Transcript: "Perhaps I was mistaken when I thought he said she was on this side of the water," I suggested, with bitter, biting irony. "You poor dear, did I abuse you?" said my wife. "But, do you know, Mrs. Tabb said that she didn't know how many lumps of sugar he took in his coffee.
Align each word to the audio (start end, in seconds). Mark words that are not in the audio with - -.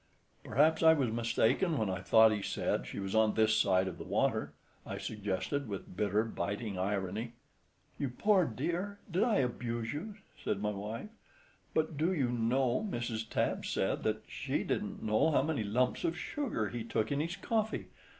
"Perhaps 0.43 0.81
I 0.81 0.93
was 0.93 1.11
mistaken 1.11 1.77
when 1.77 1.87
I 1.87 2.01
thought 2.01 2.31
he 2.31 2.41
said 2.41 2.87
she 2.87 2.97
was 2.97 3.13
on 3.13 3.35
this 3.35 3.55
side 3.55 3.87
of 3.87 3.99
the 3.99 4.03
water," 4.03 4.51
I 4.83 4.97
suggested, 4.97 5.67
with 5.69 5.95
bitter, 5.95 6.23
biting 6.23 6.75
irony. 6.79 7.33
"You 7.99 8.09
poor 8.09 8.45
dear, 8.45 8.97
did 9.11 9.21
I 9.23 9.35
abuse 9.35 9.93
you?" 9.93 10.15
said 10.43 10.59
my 10.59 10.71
wife. 10.71 11.09
"But, 11.75 11.97
do 11.97 12.11
you 12.11 12.29
know, 12.29 12.83
Mrs. 12.89 13.29
Tabb 13.29 13.63
said 13.63 14.01
that 14.01 14.23
she 14.27 14.63
didn't 14.63 15.03
know 15.03 15.29
how 15.29 15.43
many 15.43 15.63
lumps 15.63 16.03
of 16.03 16.17
sugar 16.17 16.69
he 16.69 16.83
took 16.83 17.11
in 17.11 17.19
his 17.19 17.35
coffee. 17.35 17.89